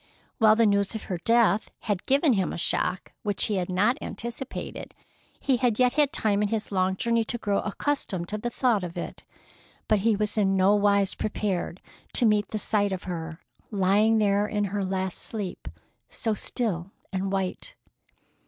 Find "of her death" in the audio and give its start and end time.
0.95-1.69